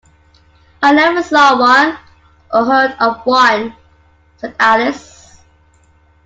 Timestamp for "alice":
4.59-5.39